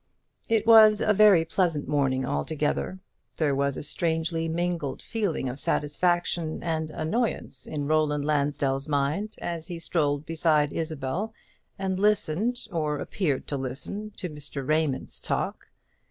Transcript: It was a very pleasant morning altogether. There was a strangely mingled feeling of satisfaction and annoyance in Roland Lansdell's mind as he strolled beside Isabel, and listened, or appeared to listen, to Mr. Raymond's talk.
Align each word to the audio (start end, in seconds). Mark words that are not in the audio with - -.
It 0.49 0.65
was 0.65 0.99
a 0.99 1.13
very 1.13 1.45
pleasant 1.45 1.87
morning 1.87 2.25
altogether. 2.25 2.97
There 3.37 3.53
was 3.53 3.77
a 3.77 3.83
strangely 3.83 4.47
mingled 4.47 4.99
feeling 4.99 5.47
of 5.47 5.59
satisfaction 5.59 6.63
and 6.63 6.89
annoyance 6.89 7.67
in 7.67 7.85
Roland 7.85 8.25
Lansdell's 8.25 8.87
mind 8.87 9.35
as 9.37 9.67
he 9.67 9.77
strolled 9.77 10.25
beside 10.25 10.73
Isabel, 10.73 11.35
and 11.77 11.99
listened, 11.99 12.61
or 12.71 12.97
appeared 12.97 13.47
to 13.49 13.57
listen, 13.57 14.09
to 14.17 14.27
Mr. 14.27 14.67
Raymond's 14.67 15.19
talk. 15.19 15.69